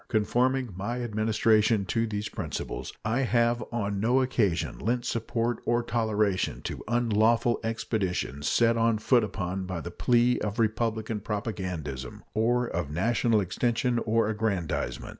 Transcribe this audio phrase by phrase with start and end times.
[0.07, 6.63] Conforming my Administration to these principles, I have or no occasion lent support or toleration
[6.63, 13.41] to unlawful expeditions set on foot upon the plea of republican propagandism or of national
[13.41, 15.09] extension or aggrandizement.